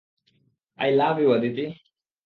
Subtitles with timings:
[0.79, 1.65] I love you, Aditi!